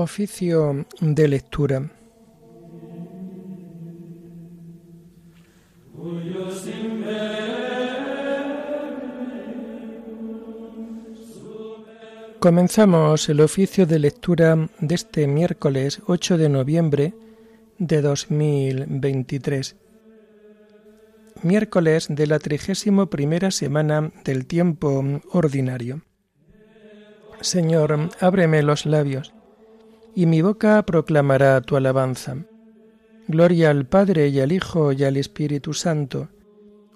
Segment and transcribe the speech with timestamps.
[0.00, 1.90] Oficio de lectura.
[12.38, 17.14] Comenzamos el oficio de lectura de este miércoles 8 de noviembre
[17.78, 19.74] de 2023.
[21.42, 25.02] Miércoles de la trigésimo primera semana del tiempo
[25.32, 26.02] ordinario.
[27.40, 29.32] Señor, ábreme los labios,
[30.18, 32.38] y mi boca proclamará tu alabanza.
[33.28, 36.28] Gloria al Padre y al Hijo y al Espíritu Santo,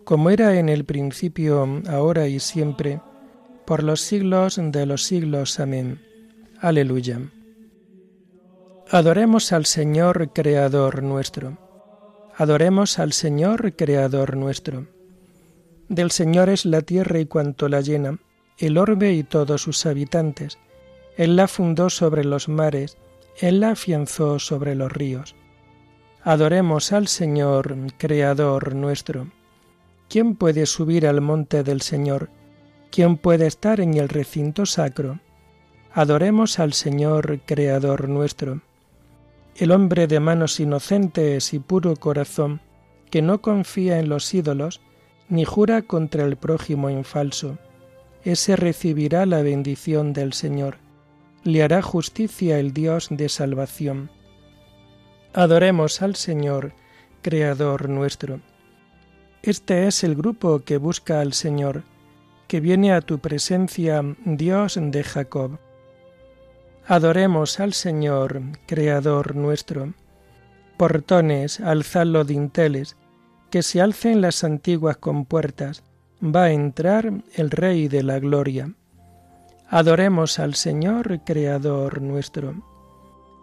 [0.02, 3.00] como era en el principio, ahora y siempre,
[3.64, 5.60] por los siglos de los siglos.
[5.60, 6.00] Amén.
[6.58, 7.20] Aleluya.
[8.90, 11.58] Adoremos al Señor Creador nuestro.
[12.34, 14.88] Adoremos al Señor Creador nuestro.
[15.88, 18.18] Del Señor es la tierra y cuanto la llena,
[18.58, 20.58] el orbe y todos sus habitantes.
[21.16, 22.96] Él la fundó sobre los mares,
[23.38, 25.34] Él la afianzó sobre los ríos.
[26.22, 29.28] Adoremos al Señor, Creador nuestro.
[30.08, 32.30] ¿Quién puede subir al monte del Señor?
[32.90, 35.20] ¿Quién puede estar en el recinto sacro?
[35.92, 38.60] Adoremos al Señor, Creador nuestro.
[39.56, 42.60] El hombre de manos inocentes y puro corazón,
[43.10, 44.80] que no confía en los ídolos,
[45.28, 47.58] ni jura contra el prójimo en falso,
[48.24, 50.76] ese recibirá la bendición del Señor.
[51.44, 54.10] Le hará justicia el Dios de salvación.
[55.32, 56.74] Adoremos al Señor,
[57.22, 58.40] Creador nuestro.
[59.42, 61.84] Este es el grupo que busca al Señor
[62.52, 65.58] que viene a tu presencia, Dios de Jacob.
[66.86, 69.94] Adoremos al Señor, Creador nuestro.
[70.76, 72.98] Portones, alzadlo dinteles,
[73.48, 75.82] que se alcen las antiguas compuertas,
[76.22, 78.74] va a entrar el Rey de la Gloria.
[79.74, 82.56] Adoremos al Señor, Creador nuestro.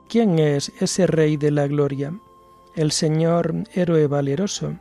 [0.07, 2.13] ¿Quién es ese Rey de la Gloria?
[2.75, 4.75] El Señor héroe valeroso,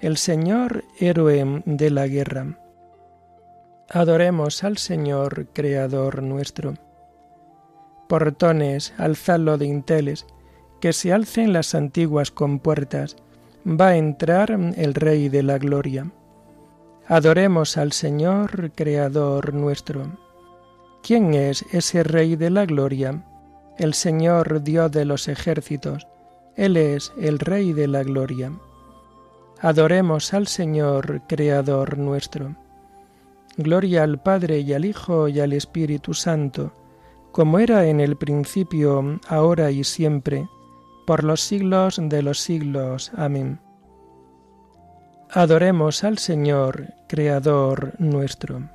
[0.00, 2.58] el Señor héroe de la guerra.
[3.88, 6.74] Adoremos al Señor, Creador nuestro.
[8.06, 10.26] Portones, alzadlo de inteles,
[10.82, 13.16] que se alcen las antiguas compuertas,
[13.66, 16.10] va a entrar el Rey de la Gloria.
[17.06, 20.29] Adoremos al Señor, Creador nuestro.
[21.02, 23.24] ¿Quién es ese Rey de la Gloria?
[23.78, 26.06] El Señor Dios de los ejércitos,
[26.56, 28.52] Él es el Rey de la Gloria.
[29.60, 32.54] Adoremos al Señor, Creador nuestro.
[33.56, 36.72] Gloria al Padre y al Hijo y al Espíritu Santo,
[37.32, 40.48] como era en el principio, ahora y siempre,
[41.06, 43.10] por los siglos de los siglos.
[43.16, 43.60] Amén.
[45.30, 48.68] Adoremos al Señor, Creador nuestro.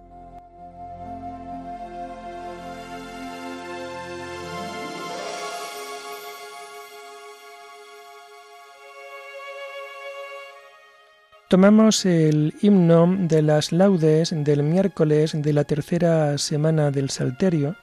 [11.55, 17.77] Tomamos el himno de las laudes del miércoles de la tercera semana del Salterio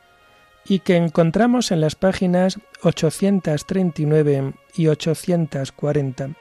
[0.66, 6.32] y que encontramos en las páginas 839 y 840.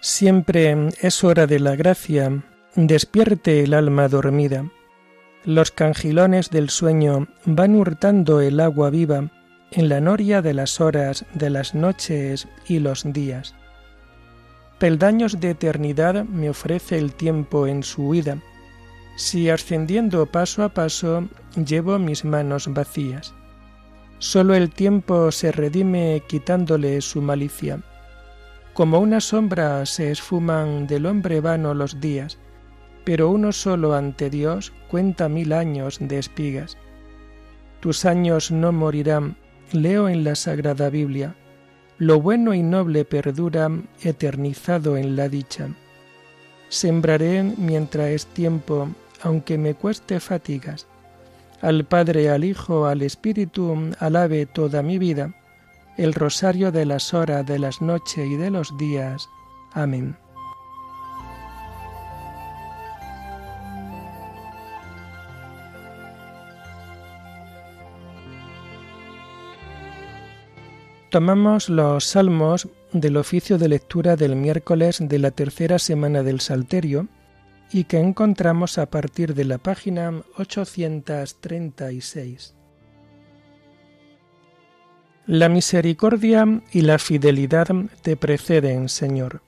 [0.00, 2.42] Siempre es hora de la gracia,
[2.74, 4.68] despierte el alma dormida.
[5.44, 9.30] Los cangilones del sueño van hurtando el agua viva
[9.70, 13.54] en la noria de las horas, de las noches y los días
[14.82, 18.38] peldaños de eternidad me ofrece el tiempo en su huida,
[19.14, 23.32] si ascendiendo paso a paso llevo mis manos vacías.
[24.18, 27.78] Solo el tiempo se redime quitándole su malicia.
[28.74, 32.38] Como una sombra se esfuman del hombre vano los días,
[33.04, 36.76] pero uno solo ante Dios cuenta mil años de espigas.
[37.78, 39.36] Tus años no morirán,
[39.70, 41.36] leo en la Sagrada Biblia,
[41.98, 43.70] lo bueno y noble perdura
[44.02, 45.68] eternizado en la dicha.
[46.68, 48.88] Sembraré mientras es tiempo,
[49.22, 50.86] aunque me cueste fatigas.
[51.60, 55.34] Al Padre, al Hijo, al Espíritu, alabe toda mi vida,
[55.96, 59.28] el rosario de las horas, de las noches y de los días.
[59.72, 60.16] Amén.
[71.12, 77.06] Tomamos los salmos del oficio de lectura del miércoles de la tercera semana del Salterio
[77.70, 82.54] y que encontramos a partir de la página 836.
[85.26, 87.68] La misericordia y la fidelidad
[88.00, 89.42] te preceden, Señor.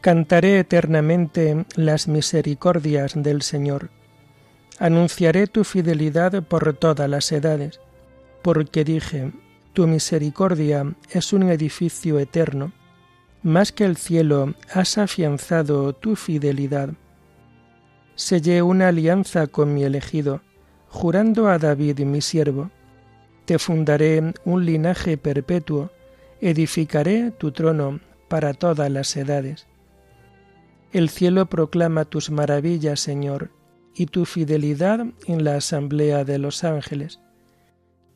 [0.00, 3.90] Cantaré eternamente las misericordias del Señor.
[4.78, 7.78] Anunciaré tu fidelidad por todas las edades,
[8.40, 9.30] porque dije,
[9.74, 12.72] tu misericordia es un edificio eterno,
[13.42, 16.90] más que el cielo has afianzado tu fidelidad.
[18.14, 20.42] Sellé una alianza con mi elegido,
[20.88, 22.70] jurando a David mi siervo,
[23.46, 25.90] te fundaré un linaje perpetuo,
[26.40, 27.98] edificaré tu trono
[28.28, 29.66] para todas las edades.
[30.92, 33.50] El cielo proclama tus maravillas, Señor,
[33.96, 37.18] y tu fidelidad en la asamblea de los ángeles.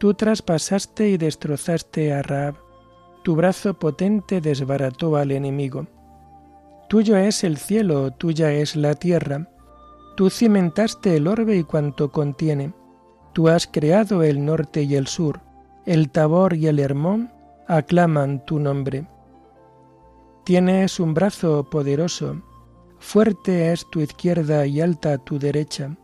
[0.00, 2.54] Tú traspasaste y destrozaste a Raab,
[3.22, 5.86] tu brazo potente desbarató al enemigo.
[6.88, 9.50] Tuyo es el cielo, tuya es la tierra.
[10.16, 12.72] Tú cimentaste el orbe y cuanto contiene.
[13.34, 15.42] Tú has creado el norte y el sur.
[15.84, 17.30] El Tabor y el Hermón
[17.68, 19.06] aclaman tu nombre.
[20.44, 22.42] Tienes un brazo poderoso,
[22.98, 25.96] Fuerte es tu izquierda y alta tu derecha.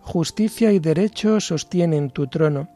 [0.00, 2.75] Justicia y derecho sostienen tu trono.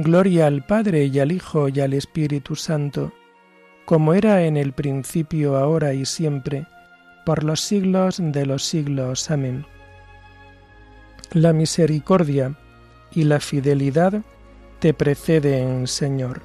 [0.00, 3.12] Gloria al Padre y al Hijo y al Espíritu Santo,
[3.84, 6.68] como era en el principio, ahora y siempre,
[7.26, 9.28] por los siglos de los siglos.
[9.28, 9.66] Amén.
[11.32, 12.56] La misericordia
[13.12, 14.22] y la fidelidad
[14.78, 16.42] te preceden, Señor.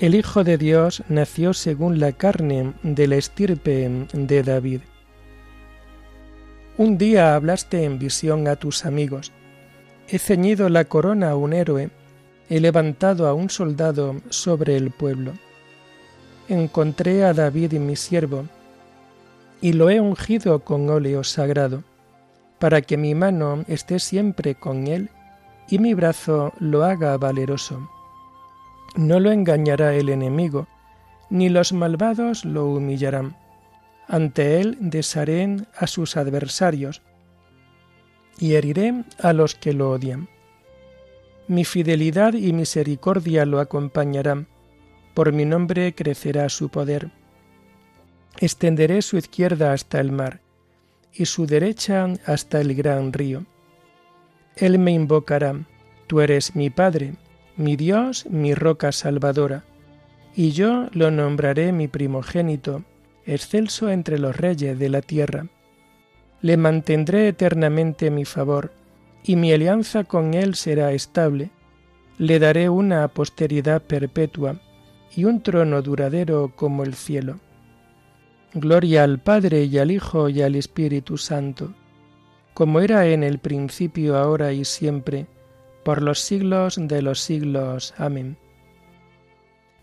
[0.00, 4.80] El Hijo de Dios nació según la carne de la estirpe de David.
[6.78, 9.30] Un día hablaste en visión a tus amigos.
[10.08, 11.90] He ceñido la corona a un héroe,
[12.48, 15.34] he levantado a un soldado sobre el pueblo.
[16.48, 18.46] Encontré a David mi siervo,
[19.60, 21.84] y lo he ungido con óleo sagrado,
[22.58, 25.10] para que mi mano esté siempre con él
[25.68, 27.86] y mi brazo lo haga valeroso
[28.96, 30.66] no lo engañará el enemigo,
[31.28, 33.36] ni los malvados lo humillarán.
[34.08, 37.02] Ante él desharé a sus adversarios
[38.38, 40.28] y heriré a los que lo odian.
[41.46, 44.48] Mi fidelidad y misericordia lo acompañarán,
[45.14, 47.10] por mi nombre crecerá su poder.
[48.38, 50.40] Extenderé su izquierda hasta el mar,
[51.12, 53.44] y su derecha hasta el gran río.
[54.56, 55.54] Él me invocará,
[56.06, 57.14] tú eres mi Padre,
[57.60, 59.64] mi Dios, mi roca salvadora,
[60.34, 62.84] y yo lo nombraré mi primogénito,
[63.26, 65.46] excelso entre los reyes de la tierra.
[66.40, 68.72] Le mantendré eternamente mi favor,
[69.22, 71.50] y mi alianza con él será estable.
[72.16, 74.58] Le daré una posteridad perpetua
[75.14, 77.40] y un trono duradero como el cielo.
[78.54, 81.74] Gloria al Padre y al Hijo y al Espíritu Santo,
[82.54, 85.26] como era en el principio, ahora y siempre,
[85.84, 87.94] por los siglos de los siglos.
[87.96, 88.38] Amén.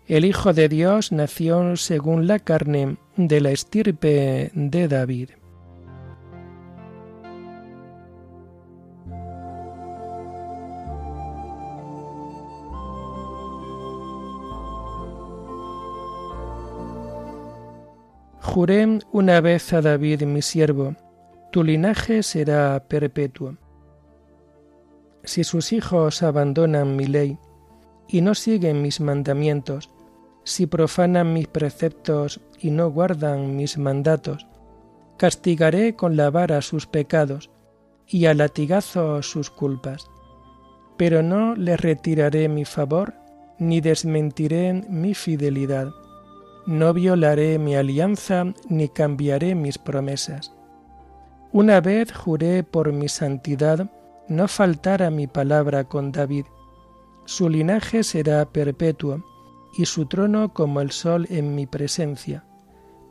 [0.06, 5.30] El Hijo de Dios nació según la carne de la estirpe de David.
[18.40, 20.96] Juré una vez a David mi siervo,
[21.52, 23.58] tu linaje será perpetuo
[25.28, 27.38] si sus hijos abandonan mi ley
[28.08, 29.90] y no siguen mis mandamientos,
[30.42, 34.46] si profanan mis preceptos y no guardan mis mandatos,
[35.18, 37.50] castigaré con la vara sus pecados
[38.06, 40.10] y a latigazo sus culpas.
[40.96, 43.12] Pero no les retiraré mi favor,
[43.58, 45.90] ni desmentiré mi fidelidad.
[46.66, 50.54] No violaré mi alianza, ni cambiaré mis promesas.
[51.52, 53.90] Una vez juré por mi santidad
[54.28, 56.46] no faltara mi palabra con David.
[57.24, 59.24] Su linaje será perpetuo,
[59.76, 62.44] y su trono como el sol en mi presencia,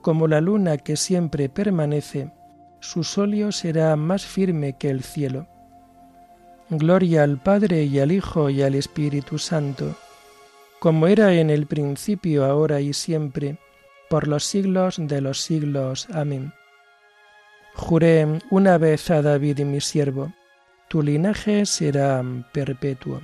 [0.02, 2.32] como la luna que siempre permanece,
[2.80, 5.48] su solio será más firme que el cielo.
[6.70, 9.96] Gloria al Padre y al Hijo y al Espíritu Santo,
[10.80, 13.58] como era en el principio, ahora y siempre,
[14.10, 16.08] por los siglos de los siglos.
[16.12, 16.54] Amén.
[17.74, 20.34] Juré una vez a David mi siervo,
[20.88, 23.22] tu linaje será perpetuo.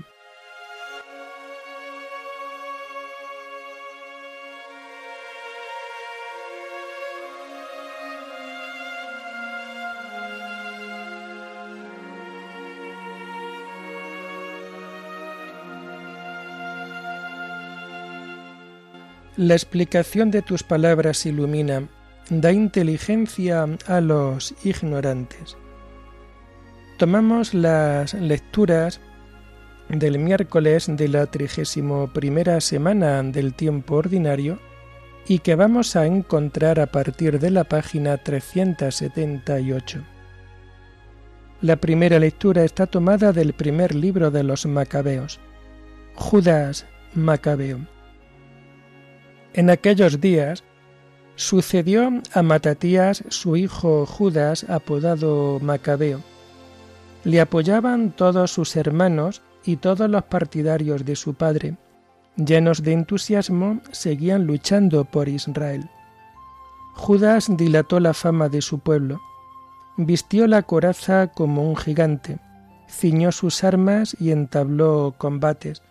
[19.36, 21.90] La explicación de tus palabras ilumina,
[22.30, 25.58] da inteligencia a los ignorantes.
[27.04, 29.02] Tomamos las lecturas
[29.90, 34.58] del miércoles de la trigésimo primera semana del tiempo ordinario
[35.28, 40.02] y que vamos a encontrar a partir de la página 378.
[41.60, 45.42] La primera lectura está tomada del primer libro de los Macabeos,
[46.16, 47.80] Judas Macabeo.
[49.54, 50.64] En aquellos días
[51.36, 56.24] sucedió a Matatías su hijo Judas, apodado Macabeo.
[57.24, 61.78] Le apoyaban todos sus hermanos y todos los partidarios de su padre.
[62.36, 65.90] Llenos de entusiasmo, seguían luchando por Israel.
[66.96, 69.22] Judas dilató la fama de su pueblo.
[69.98, 72.40] Vistió la coraza como un gigante,
[72.90, 75.84] ciñó sus armas y entabló combates,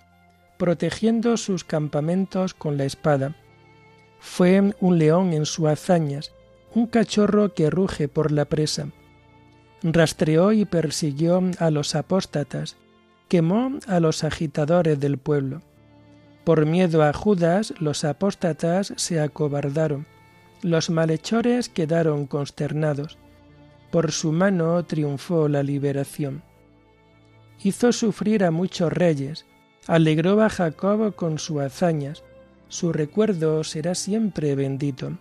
[0.59, 3.37] protegiendo sus campamentos con la espada
[4.25, 6.33] fue un león en sus hazañas,
[6.77, 8.87] un cachorro que ruge por la presa.
[9.83, 12.77] Rastreó y persiguió a los apóstatas,
[13.29, 15.63] quemó a los agitadores del pueblo.
[16.45, 20.07] Por miedo a Judas, los apóstatas se acobardaron,
[20.63, 23.19] los malhechores quedaron consternados.
[23.91, 26.43] Por su mano triunfó la liberación.
[27.63, 29.47] Hizo sufrir a muchos reyes,
[29.87, 32.23] alegró a Jacob con sus hazañas,
[32.69, 35.19] su recuerdo será siempre bendito.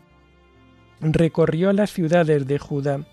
[1.01, 3.05] Recorrió las ciudades de Judá,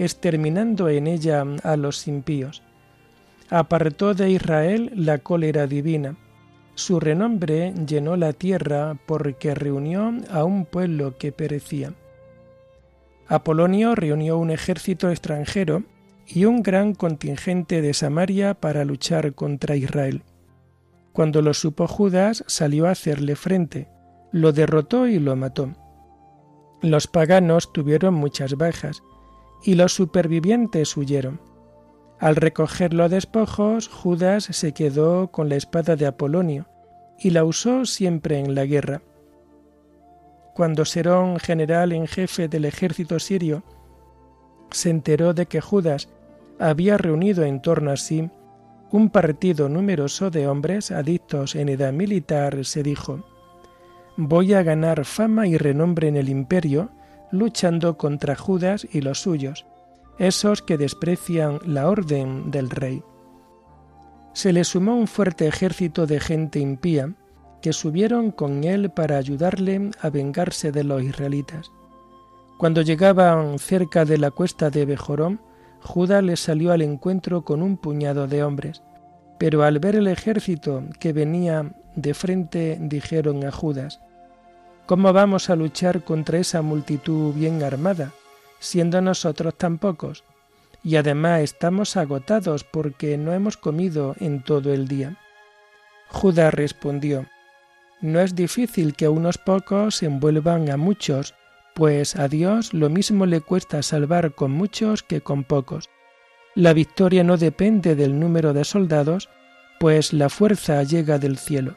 [0.00, 2.62] exterminando en ella a los impíos.
[3.50, 6.16] Apartó de Israel la cólera divina.
[6.74, 11.92] Su renombre llenó la tierra porque reunió a un pueblo que perecía.
[13.28, 15.82] Apolonio reunió un ejército extranjero
[16.26, 20.22] y un gran contingente de Samaria para luchar contra Israel.
[21.12, 23.88] Cuando lo supo Judas, salió a hacerle frente,
[24.32, 25.74] lo derrotó y lo mató.
[26.80, 29.02] Los paganos tuvieron muchas bajas,
[29.62, 31.40] y los supervivientes huyeron.
[32.18, 36.66] Al recoger los despojos, Judas se quedó con la espada de Apolonio,
[37.18, 39.02] y la usó siempre en la guerra.
[40.54, 43.62] Cuando Serón, general en jefe del ejército sirio,
[44.70, 46.08] se enteró de que Judas
[46.58, 48.30] había reunido en torno a sí
[48.92, 53.24] un partido numeroso de hombres adictos en edad militar se dijo,
[54.16, 56.90] voy a ganar fama y renombre en el imperio
[57.30, 59.66] luchando contra Judas y los suyos,
[60.18, 63.02] esos que desprecian la orden del rey.
[64.32, 67.14] Se le sumó un fuerte ejército de gente impía
[67.62, 71.70] que subieron con él para ayudarle a vengarse de los israelitas.
[72.58, 75.40] Cuando llegaban cerca de la cuesta de Bejorón,
[75.82, 78.82] Judá le salió al encuentro con un puñado de hombres,
[79.38, 84.00] pero al ver el ejército que venía de frente dijeron a Judas,
[84.90, 88.12] ¿Cómo vamos a luchar contra esa multitud bien armada,
[88.58, 90.24] siendo nosotros tan pocos?
[90.82, 95.16] Y además estamos agotados porque no hemos comido en todo el día.
[96.08, 97.26] Judas respondió,
[98.00, 101.36] No es difícil que unos pocos envuelvan a muchos,
[101.76, 105.88] pues a Dios lo mismo le cuesta salvar con muchos que con pocos.
[106.56, 109.28] La victoria no depende del número de soldados,
[109.78, 111.76] pues la fuerza llega del cielo.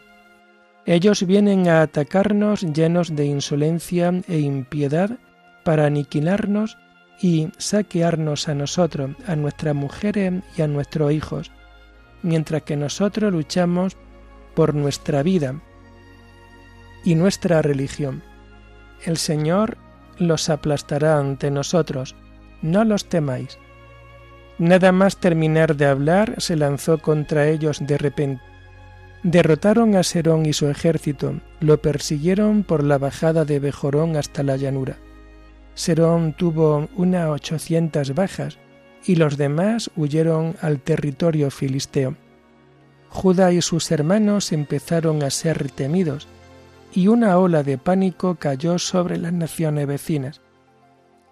[0.86, 5.18] Ellos vienen a atacarnos llenos de insolencia e impiedad
[5.64, 6.78] para aniquilarnos
[7.22, 11.52] y saquearnos a nosotros, a nuestras mujeres y a nuestros hijos,
[12.22, 13.96] mientras que nosotros luchamos
[14.56, 15.62] por nuestra vida
[17.06, 18.22] y nuestra religión.
[19.06, 19.78] El Señor
[20.18, 22.16] los aplastará ante nosotros,
[22.62, 23.58] no los temáis.
[24.58, 28.53] Nada más terminar de hablar, se lanzó contra ellos de repente.
[29.24, 34.58] Derrotaron a Serón y su ejército, lo persiguieron por la bajada de Bejorón hasta la
[34.58, 34.98] llanura.
[35.76, 38.58] Serón tuvo unas ochocientas bajas
[39.06, 42.16] y los demás huyeron al territorio filisteo.
[43.08, 46.28] Judá y sus hermanos empezaron a ser temidos,
[46.94, 50.42] y una ola de pánico cayó sobre las naciones vecinas.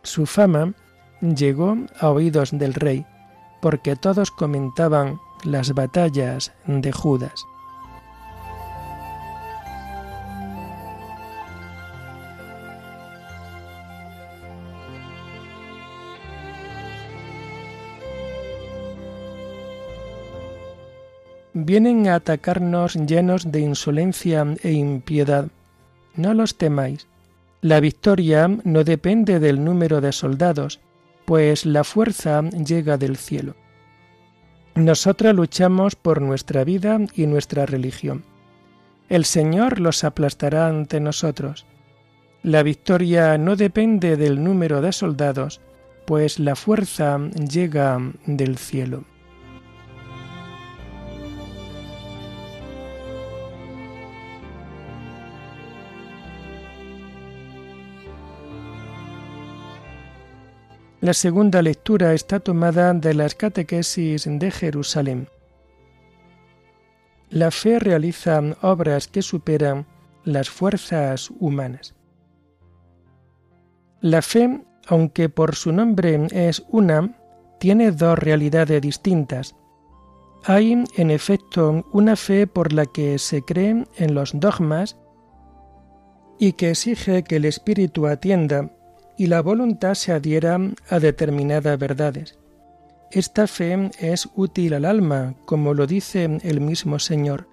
[0.02, 0.74] Su fama
[1.22, 3.06] llegó a oídos del rey,
[3.62, 7.46] porque todos comentaban las batallas de Judas.
[21.64, 25.48] Vienen a atacarnos llenos de insolencia e impiedad.
[26.16, 27.08] No los temáis.
[27.62, 30.80] La victoria no depende del número de soldados,
[31.26, 33.56] pues la fuerza llega del cielo.
[34.74, 38.24] Nosotros luchamos por nuestra vida y nuestra religión.
[39.08, 41.68] El Señor los aplastará ante nosotros.
[42.42, 45.62] La victoria no depende del número de soldados,
[46.08, 49.04] pues la fuerza llega del cielo.
[61.02, 65.30] La segunda lectura está tomada de las catequesis de Jerusalén.
[67.32, 69.88] La fe realiza obras que superan
[70.24, 71.96] las fuerzas humanas.
[74.00, 77.18] La fe, aunque por su nombre es una,
[77.60, 79.56] tiene dos realidades distintas.
[80.44, 84.98] Hay, en efecto, una fe por la que se cree en los dogmas
[86.38, 88.70] y que exige que el espíritu atienda
[89.22, 90.58] y la voluntad se adhiera
[90.90, 92.40] a determinadas verdades.
[93.12, 97.48] Esta fe es útil al alma, como lo dice el mismo Señor.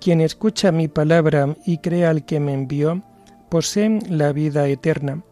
[0.00, 3.04] Quien escucha mi palabra y cree al que me envió,
[3.48, 5.22] posee la vida eterna,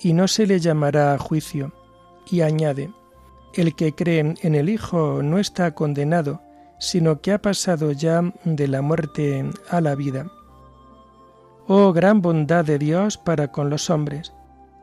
[0.00, 1.74] y no se le llamará a juicio.
[2.30, 2.90] Y añade,
[3.52, 6.40] el que cree en el Hijo no está condenado,
[6.78, 10.32] sino que ha pasado ya de la muerte a la vida.
[11.66, 14.32] Oh gran bondad de Dios para con los hombres,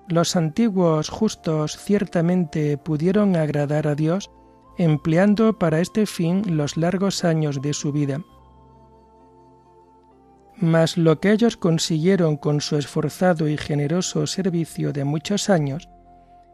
[0.07, 4.31] los antiguos justos ciertamente pudieron agradar a Dios
[4.77, 8.21] empleando para este fin los largos años de su vida.
[10.59, 15.89] Mas lo que ellos consiguieron con su esforzado y generoso servicio de muchos años,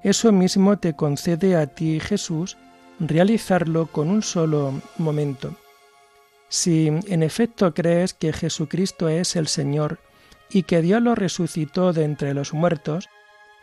[0.03, 2.57] eso mismo te concede a ti, Jesús,
[2.99, 5.55] realizarlo con un solo momento.
[6.49, 9.99] Si en efecto crees que Jesucristo es el Señor
[10.49, 13.09] y que Dios lo resucitó de entre los muertos,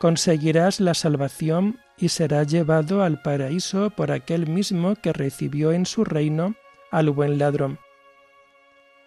[0.00, 6.04] conseguirás la salvación y serás llevado al paraíso por aquel mismo que recibió en su
[6.04, 6.54] reino
[6.90, 7.78] al buen ladrón.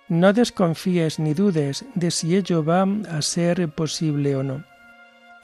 [0.08, 4.66] No desconfíes ni dudes de si ello va a ser posible o no.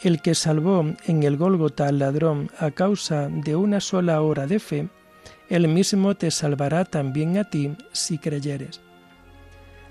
[0.01, 4.59] El que salvó en el Gólgota al ladrón a causa de una sola hora de
[4.59, 4.87] fe,
[5.49, 8.81] él mismo te salvará también a ti si creyeres.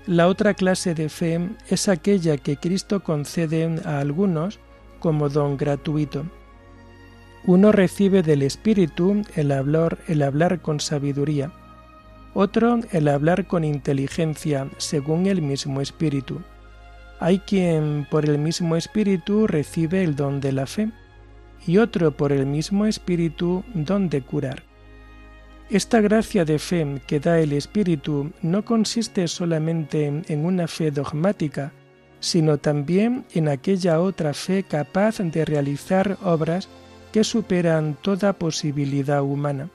[0.07, 4.61] La otra clase de fe es aquella que Cristo concede a algunos
[4.99, 6.25] como don gratuito.
[7.45, 11.51] Uno recibe del Espíritu el hablar, el hablar con sabiduría,
[12.33, 16.41] otro el hablar con inteligencia según el mismo Espíritu.
[17.19, 20.91] Hay quien por el mismo Espíritu recibe el don de la fe
[21.65, 24.63] y otro por el mismo Espíritu don de curar.
[25.69, 31.71] Esta gracia de fe que da el Espíritu no consiste solamente en una fe dogmática,
[32.19, 36.67] sino también en aquella otra fe capaz de realizar obras
[37.11, 39.69] que superan toda posibilidad humana.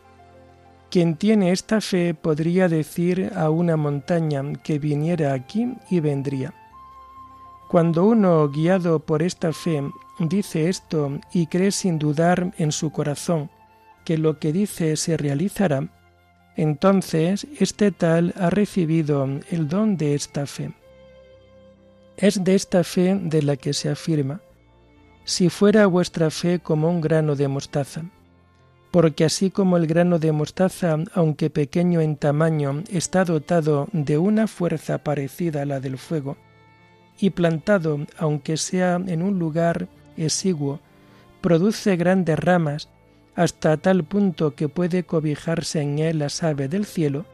[0.91, 6.55] Quien tiene esta fe podría decir a una montaña que viniera aquí y vendría.
[7.69, 9.83] Cuando uno, guiado por esta fe,
[10.21, 13.51] dice esto y cree sin dudar en su corazón
[14.05, 15.89] que lo que dice se realizará,
[16.57, 20.73] entonces este tal ha recibido el don de esta fe.
[22.17, 24.41] Es de esta fe de la que se afirma,
[25.25, 28.05] si fuera vuestra fe como un grano de mostaza,
[28.93, 34.47] porque así como el grano de mostaza, aunque pequeño en tamaño, está dotado de una
[34.47, 36.37] fuerza parecida a la del fuego,
[37.19, 40.79] y plantado, aunque sea en un lugar exiguo,
[41.41, 42.89] produce grandes ramas,
[43.35, 47.25] hasta tal punto que puede cobijarse en él las aves del cielo,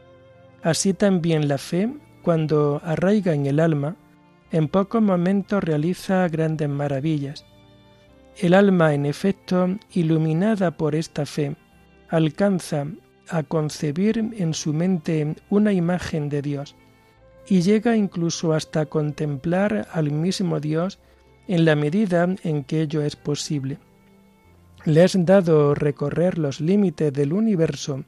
[0.63, 3.95] así también la fe, cuando arraiga en el alma,
[4.51, 7.45] en pocos momentos realiza grandes maravillas.
[8.37, 11.55] El alma, en efecto, iluminada por esta fe,
[12.09, 12.87] alcanza
[13.29, 16.75] a concebir en su mente una imagen de Dios
[17.47, 20.99] y llega incluso hasta contemplar al mismo Dios
[21.47, 23.79] en la medida en que ello es posible.
[24.85, 28.03] Le es dado recorrer los límites del universo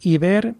[0.00, 0.54] y ver,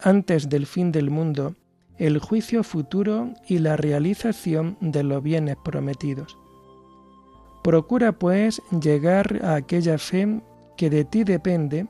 [0.00, 1.54] antes del fin del mundo,
[1.98, 6.38] el juicio futuro y la realización de los bienes prometidos.
[7.62, 10.40] Procura, pues, llegar a aquella fe
[10.76, 11.86] que de ti depende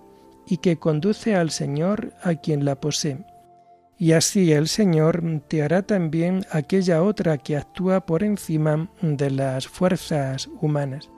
[0.46, 3.24] y que conduce al Señor a quien la posee.
[3.98, 9.66] Y así el Señor te hará también aquella otra que actúa por encima de las
[9.66, 11.10] fuerzas humanas.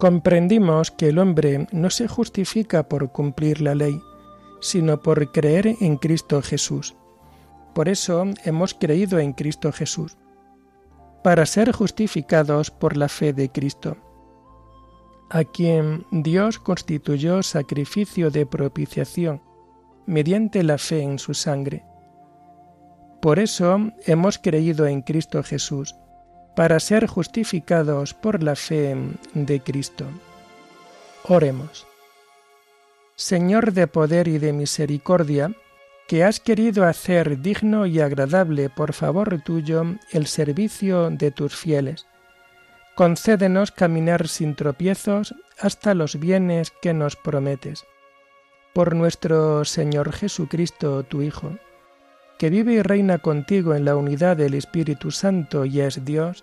[0.00, 4.00] Comprendimos que el hombre no se justifica por cumplir la ley,
[4.58, 6.96] sino por creer en Cristo Jesús.
[7.74, 10.16] Por eso hemos creído en Cristo Jesús,
[11.22, 13.98] para ser justificados por la fe de Cristo,
[15.28, 19.42] a quien Dios constituyó sacrificio de propiciación
[20.06, 21.84] mediante la fe en su sangre.
[23.20, 25.94] Por eso hemos creído en Cristo Jesús,
[26.60, 28.94] para ser justificados por la fe
[29.32, 30.04] de Cristo.
[31.26, 31.86] Oremos.
[33.16, 35.52] Señor de poder y de misericordia,
[36.06, 42.04] que has querido hacer digno y agradable por favor tuyo el servicio de tus fieles.
[42.94, 47.86] Concédenos caminar sin tropiezos hasta los bienes que nos prometes.
[48.74, 51.52] Por nuestro Señor Jesucristo, tu Hijo
[52.40, 56.42] que vive y reina contigo en la unidad del Espíritu Santo y es Dios